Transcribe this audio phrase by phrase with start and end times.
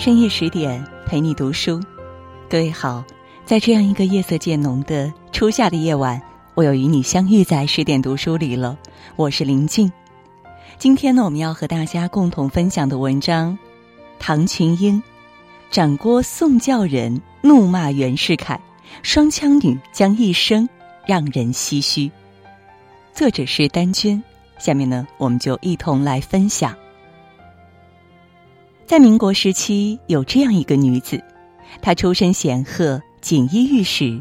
[0.00, 1.82] 深夜十点陪你读书，
[2.48, 3.02] 各位好，
[3.44, 6.22] 在这样一个夜色渐浓的初夏的夜晚，
[6.54, 8.78] 我又与你相遇在十点读书里了。
[9.16, 9.90] 我是林静，
[10.78, 13.58] 今天呢，我们要和大家共同分享的文章，
[14.20, 15.02] 唐群英，
[15.68, 18.60] 掌掴宋教人怒骂袁世凯，
[19.02, 20.68] 双枪女将一生
[21.06, 22.08] 让人唏嘘。
[23.12, 24.22] 作者是丹娟，
[24.58, 26.72] 下面呢，我们就一同来分享。
[28.88, 31.22] 在民国时期，有这样一个女子，
[31.82, 34.18] 她出身显赫，锦衣玉食，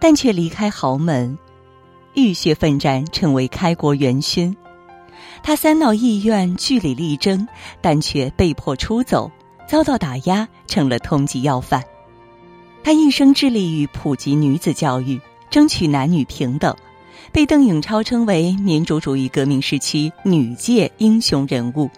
[0.00, 1.38] 但却离开豪门，
[2.14, 4.56] 浴血奋战，成为开国元勋。
[5.40, 7.46] 她三闹意愿，据理力争，
[7.80, 9.30] 但却被迫出走，
[9.68, 11.84] 遭到打压，成了通缉要犯。
[12.82, 16.74] 她一生致力于普及女子教育，争取男女平等，
[17.30, 21.88] 被邓颖超称为民主主义革命时期女界英雄人物。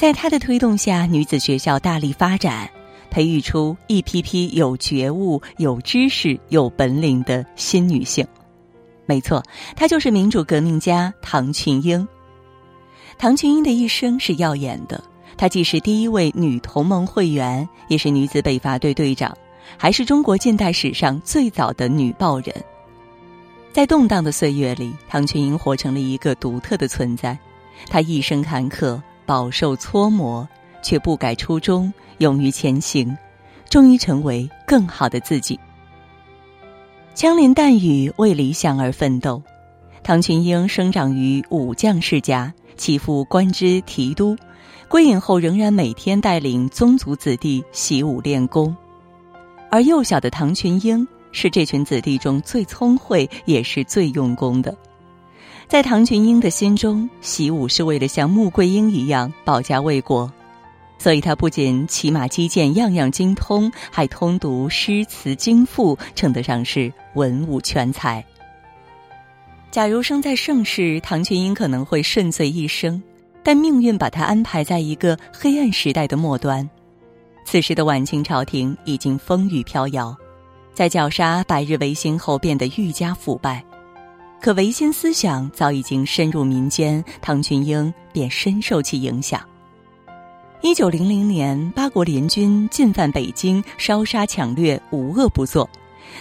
[0.00, 2.70] 在他的推动下，女子学校大力发展，
[3.10, 8.26] 培育出一批批有觉悟、有知识、有本领的新女性。
[9.04, 9.44] 没错，
[9.76, 12.08] 她就是民主革命家唐群英。
[13.18, 15.04] 唐群英的一生是耀眼的，
[15.36, 19.36] 她既是第一位女同盟会员，也是女子北伐队队长，
[19.76, 22.54] 还是中国近代史上最早的女报人。
[23.70, 27.38] 在动荡的岁月里，唐群英活成了一个独特的存在。
[27.90, 28.98] 她一生坎坷。
[29.30, 30.48] 饱受搓磨，
[30.82, 33.16] 却不改初衷，勇于前行，
[33.68, 35.56] 终于成为更好的自己。
[37.14, 39.40] 枪林弹雨为理想而奋斗，
[40.02, 44.36] 唐群英生长于武将世家，其父官至提督，
[44.88, 48.76] 归隐后仍然每天带领宗族子弟习武练功，
[49.70, 54.76] 而幼小的唐群英是这群子弟中最聪慧，也是最用功的。
[55.70, 60.30] 在唐群英的心中，习武是为了像穆桂英一样保家卫国，
[60.98, 68.22] 所以他不仅骑马击剑样样精通，还通读诗词经赋，称得上是文武全才。
[69.70, 73.00] 假如生在盛世，唐群英可能会顺遂一生，
[73.44, 76.68] 但命运把他安排在一个黑暗时代的末端。
[77.44, 80.16] 此时的晚清朝廷已经风雨飘摇，
[80.74, 83.64] 在绞杀百日维新后变得愈加腐败。
[84.40, 89.38] 可维新思想早已经深入民间，唐群英便深受其影响。
[90.62, 95.68] 一九零零年，八国联军进犯北京，烧杀抢掠，无恶不作。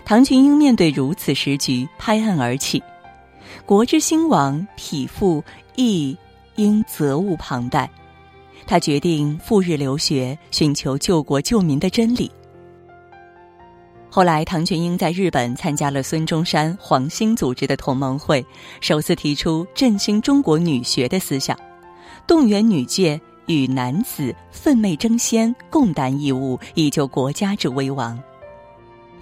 [0.04, 2.84] 唐群英面对如此时局，拍案而起
[3.66, 5.42] ：“国之兴亡，匹夫
[5.78, 6.18] 亦
[6.58, 7.90] 应责无旁贷。”
[8.68, 12.30] 他决定赴日留学，寻求救国救民的真理。
[14.12, 18.44] 后来，唐群英在日本参加了孙中山、黄兴组织的同盟会，
[18.82, 21.58] 首次提出振兴中国女学的思想，
[22.26, 28.20] 动员女界与男子奋楣争先，共担义务，以救国家之危亡。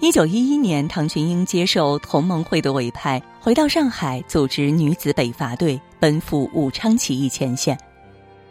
[0.00, 7.78] 一九一一年，唐群英接受同盟会的委派，回到上海组织女子北伐队，奔赴武昌起义前线。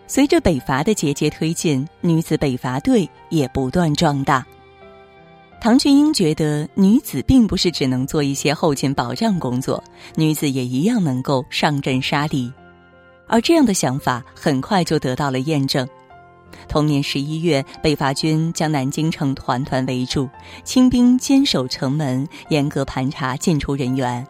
[0.06, 4.46] 随着北伐的节节推进，女子北伐队也不断壮大。
[5.60, 9.84] 唐群英觉得，女子并不是只能做一些后勤保障工作，
[10.16, 12.52] 女子也一样能够上阵杀敌，
[13.28, 15.86] 而这样的想法很快就得到了验证。
[16.70, 20.30] 同年十一月，北伐军将南京城团团围住，
[20.64, 24.26] 清兵坚守城门，严格盘查进出人员。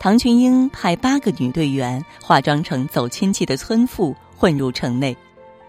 [0.00, 5.16] 唐群英派八个女队员化妆成走亲戚的村妇，混入城内，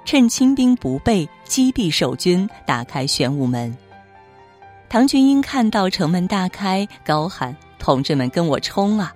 [0.06, 3.78] 趁清兵不备，击毙守军，打开玄武门。
[4.94, 9.12] 唐群英看到城门大开，高喊：“同志们，跟我冲啊！”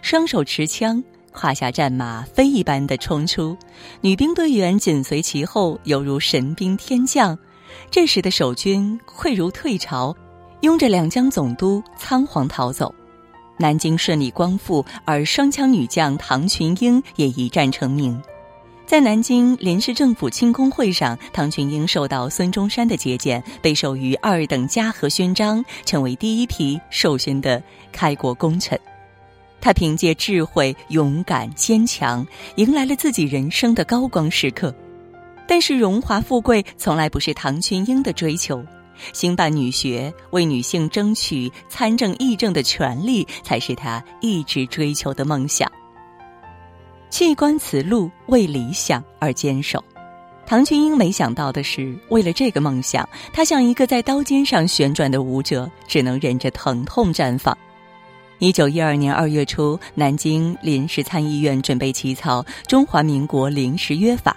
[0.00, 3.54] 双手持枪，胯下战马，飞一般的冲出。
[4.00, 7.38] 女兵队员紧随其后，犹如神兵天降。
[7.90, 10.16] 这时的守军溃如退潮，
[10.62, 12.94] 拥着两江总督仓皇逃走。
[13.58, 18.18] 南京顺利光复，而双枪女将唐群英也一战成名。
[18.88, 27.62] 在南京临时政府庆功会上，唐群英受到孙中山的接见，被授予二等嘉禾勋章，成为第一批授勋的
[27.92, 28.80] 开国功臣。
[29.60, 32.26] 他凭借智慧、勇敢、坚强，
[32.56, 34.74] 迎来了自己人生的高光时刻。
[35.46, 38.64] 但是，荣华富贵从来不是唐群英的追求，
[39.12, 45.70] 兴办女学，为女性争取参政议政的权利，才是他一直追求的梦想。
[47.10, 49.82] 弃官辞禄，为理想而坚守。
[50.46, 57.56] 唐群英没想到的是，为了这个梦想，他像一个在刀尖上旋转的舞者，只能忍着疼痛绽放。
[58.38, 64.36] 一九一二年二月初，南京临时参议院准备起草《中华民国临时约法》，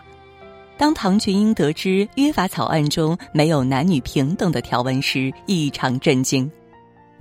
[0.77, 6.51] 当唐群英得知约法草案中没有男女平等的条文时，异常震惊。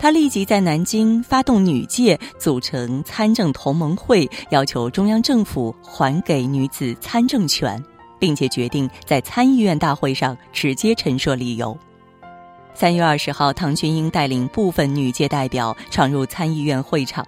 [0.01, 7.85] 他立即在南京发动女界，组成参政同盟会，要求中央政府还给女子参政权，
[8.19, 11.77] 并且决定在参议院大会上直接陈述理由。
[12.73, 17.27] 三月二十号，唐群英带领部分女界代表闯入参议院会场，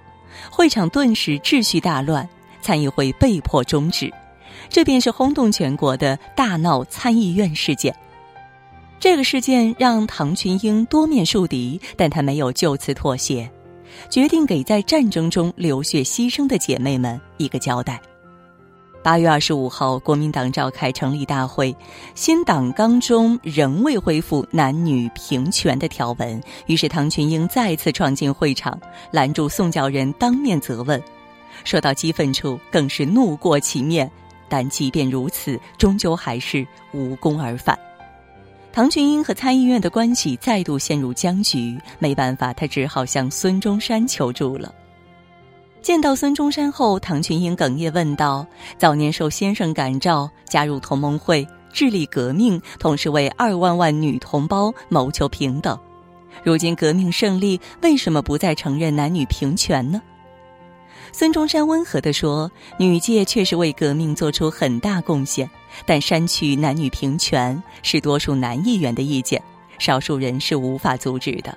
[0.50, 2.26] 会场顿时秩序大乱，
[2.62, 4.10] 参议会被迫终止。
[4.70, 7.94] 这便是轰动全国的大闹参议院事件。
[9.02, 13.50] 这个事件让唐群英多面树敌，但他没有就此妥协，
[14.08, 18.00] 决定给在战争中流血牺牲的姐妹们一个交代。
[19.02, 21.74] 八月二十五号，国民党召开成立大会，
[22.14, 31.02] 新党纲中仍未恢复男女平权的条文，于是唐群英再次闯进会场，拦住宋教仁，当面责问。
[31.64, 34.08] 说到激愤处，更是怒过其面，
[34.48, 37.76] 但即便如此，终究还是无功而返。
[38.72, 44.74] 唐群英和参议院的关系再度陷入僵局，没办法，他只好向孙中山求助了。
[45.82, 48.46] 见到孙中山后，唐群英哽咽问道
[48.78, 55.78] ：“早年受先生感召，加入同盟会，致力革命，同时为二万万女同胞谋求平等。
[56.42, 60.00] 如今革命胜利，为什么不再承认男女平权呢？”
[61.14, 65.48] 孙中山温和地说：“女界确实为革命做出很大贡献，
[65.84, 69.40] 但删去男女平权是多数男议员的意见，
[69.78, 71.56] 少数人是无法阻止的。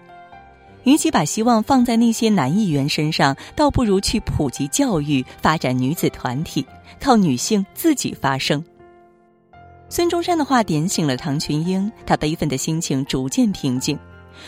[0.83, 6.63] 与其把希望放在那些男议员身上，倒不如去普及教育，发展女子团体，
[6.99, 8.63] 靠女性自己发声。”
[9.87, 13.97] 孙中山的话点醒了唐群英，她悲愤的心情逐渐平静。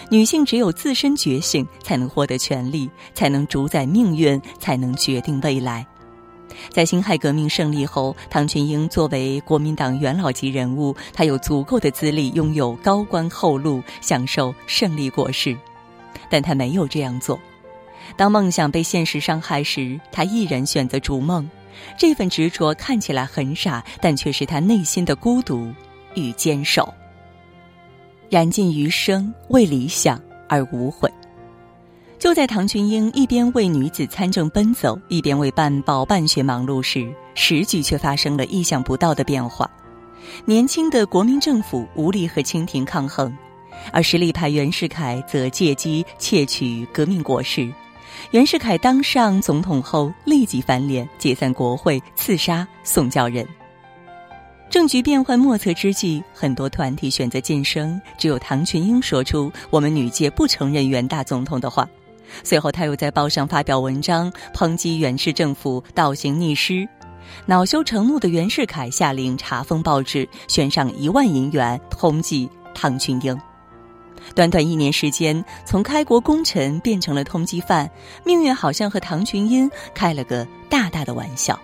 [0.10, 5.86] 女性只有自身觉醒，才能获得权利，才能主宰命运，才能决定未来。
[6.72, 15.56] 在辛亥革命胜利后，唐群英作为国民党元老级人物，她有足够的资历，拥有高官厚禄，享受胜利果实。
[16.30, 17.40] 但她没有这样做。
[18.16, 21.48] 当梦想被现实伤害时，她毅然选择逐梦。
[21.98, 25.72] 这份执着看起来很傻，但却是她内心的孤独
[26.16, 26.92] 与坚守。
[28.30, 31.12] 燃尽余生为理想而无悔。
[32.20, 39.70] 就在唐群英一边为女子参政奔走，一边为办报办学忙碌时，时局却发生了意想不到的变化。
[40.44, 43.32] 年轻的国民政府无力和清廷抗衡，
[43.94, 47.72] 而实力派袁世凯则借机窃取革命果实。
[48.32, 53.48] 袁世凯当上总统后，立即翻脸，解散国会，刺杀宋教仁。
[54.70, 61.88] 政局变幻莫测之际，很多团体选择晋升，只有唐群英说出“我们女界不承认袁大总统”的话。
[62.44, 66.88] 随后，他又在报上发表文章，抨击袁氏政府倒行逆施。
[67.46, 73.40] 恼羞成怒的袁世凯下令查封报纸，悬赏一万银元通缉唐群英。
[74.36, 77.90] 短短一年时间，从开国功臣变成了通缉犯，
[78.26, 81.58] 命运好像和唐群英开了个大大的玩笑。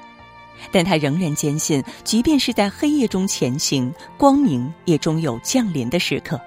[0.72, 6.40] 但他仍然坚信，即便是在黑夜中前行，光明也终有降临的时刻。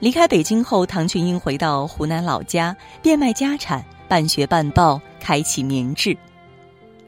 [0.00, 6.16] 离开北京后，唐群英回到湖南老家，变卖家产，办学办报，开启民智。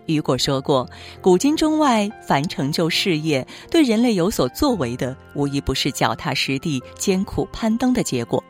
[0.07, 0.89] 雨果说过
[1.21, 8.43] ：“古今中外，凡成就事业、对人类有所作为的，无一不是脚踏实地、艰苦攀登的结果。”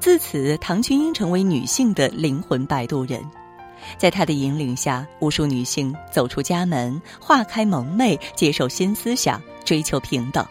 [0.00, 3.22] 自此，唐群英成为女性的灵魂摆渡人。
[3.96, 10.46] 在他的引领下，无数女性走出家门，化开蒙昧，接受新思想，追求平等。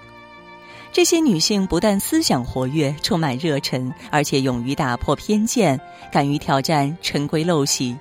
[0.93, 5.79] 这些女性不但思想活跃、充满热忱，而且勇于打破偏见，
[6.11, 7.95] 敢于挑战陈规陋习。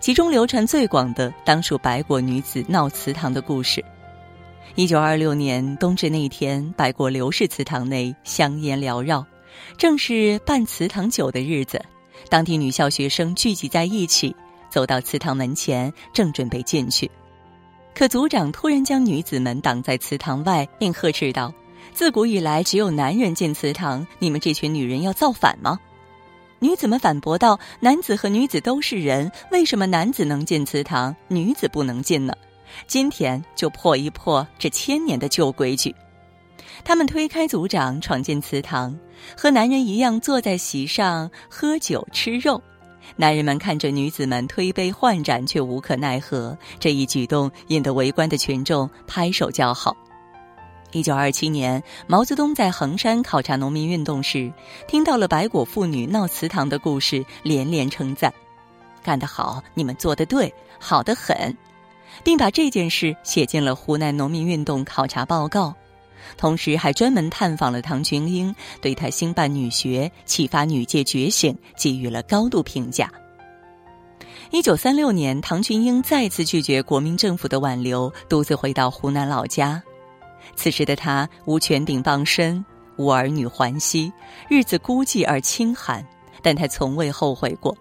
[0.00, 3.84] 其中流传最广的，当属白果女子闹祠堂的故事。
[4.74, 9.24] 一九二六年冬至那天，白果刘氏祠堂内香烟缭绕，
[9.76, 11.80] 正是办祠堂酒的日子。
[12.28, 14.34] 当地女校学生聚集在一起。
[14.78, 17.10] 走到祠堂门前，正准备进去，
[17.96, 21.52] 可族长突然将女子们挡在祠堂外，并呵斥道
[21.92, 25.80] ：“自古以来，只有男人进祠堂，你们这群女人要造反吗？”
[26.62, 32.32] 女子们反驳道：“男子和女子都是人，为什么男子能进祠堂，女子不能进呢？
[32.86, 35.92] 今天就破一破这千年的旧规矩。”
[36.86, 38.96] 他们推开族长，闯进祠堂，
[39.36, 42.62] 和男人一样坐在席上喝酒吃肉。
[43.16, 46.56] 男人们看着女子们推杯换盏，却无可奈何。
[46.78, 49.96] 这一举动引得围观的群众拍手叫好。
[50.92, 54.52] 一九二七年，毛泽东在衡山考察农民运动时，
[54.86, 58.32] 听到了白果妇女闹祠堂的故事，连连称赞
[59.04, 61.54] ：“干得好，你们做得对，好得很。”
[62.24, 65.74] 并把这件事写进了湖南农民运动考察报告。
[66.36, 73.10] 同时，还专门探访了唐群英，对她兴办女学、启发女界觉醒给予了高度评价。
[74.50, 79.82] 一九三六年，唐群英再次拒绝国民政府的挽留，独自回到湖南老家。
[80.56, 82.64] 此时的他无权顶傍身，
[82.96, 84.10] 无儿女还膝，
[84.48, 86.04] 日子孤寂而清寒。
[86.40, 87.76] 但他从未后悔过，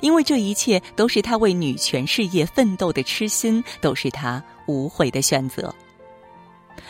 [0.00, 5.74] 因为这一切都是他为女权事业奋斗的痴心，都是他无悔的选择。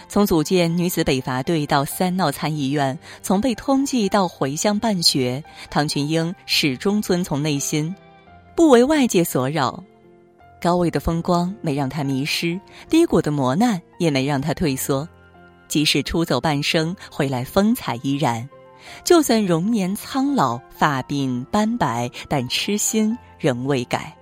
[0.08, 7.94] 从组建女子北伐队到三闹参议院，从被通缉到回乡办学，唐群英始终遵从内心，
[8.54, 9.82] 不为外界所扰。
[10.60, 12.58] 高位的风光没让他迷失，
[12.88, 15.06] 低谷的磨难也没让他退缩。
[15.66, 18.46] 即使出走半生，回来风采依然；
[19.02, 24.14] 就算容颜苍老，发鬓斑白，但痴心仍未改。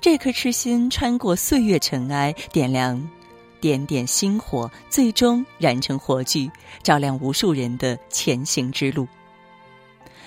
[0.00, 3.00] 这颗痴心穿过岁月尘埃，点亮。
[3.64, 6.50] 点点星火，最终燃成火炬，
[6.82, 9.08] 照亮无数人的前行之路。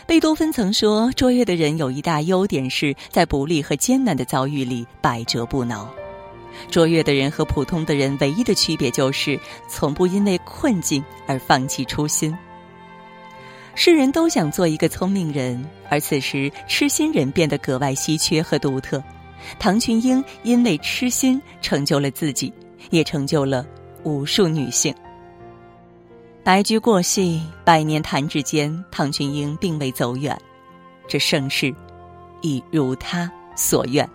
[0.07, 5.87] 贝多芬曾说：“卓越的人有一大优点，是在不利和艰难的遭遇里百折不挠。
[6.71, 9.39] 卓越的人和普通的人唯一的区别，就是
[9.69, 12.35] 从不因为困境而放弃初心。”
[13.75, 19.03] 世人都想做一个聪明人，而此时痴心人变得格外稀缺和独特。
[19.59, 22.51] 唐群英因为痴心，成就了自己。
[22.89, 23.65] 也成就了
[24.03, 24.93] 无数女性。
[26.43, 30.39] 白驹过隙，百年弹指间，唐群英并未走远，
[31.07, 31.75] 这盛世
[32.41, 34.07] 已如他所愿。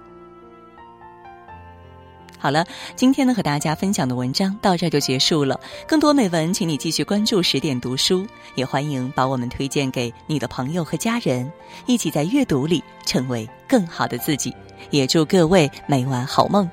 [2.38, 5.60] 好了，今天呢和大家分享的文章到这就结束了。
[5.86, 8.26] 更多美文，请你继续关注十点读书，
[8.56, 11.48] 也欢迎把我们推荐给你的朋友和家人，
[11.86, 14.52] 一起在阅读里成为更好的自己。
[14.90, 16.68] 也祝各位每晚好梦，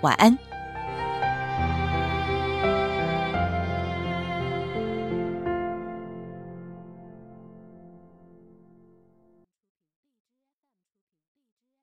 [0.00, 0.36] 晚安。